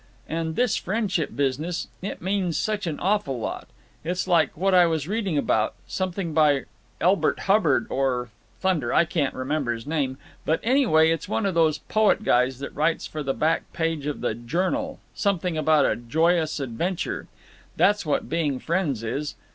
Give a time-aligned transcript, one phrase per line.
[0.27, 3.67] And this friendship business—it means such an awful lot.
[4.03, 6.63] It's like what I was reading about—something by
[6.99, 12.23] Elbert Hubbard or—thunder, I can't remember his name, but, anyway, it's one of those poet
[12.23, 17.27] guys that writes for the back page of the Journal—something about a joyous adventure.
[17.75, 19.35] That's what being friends is.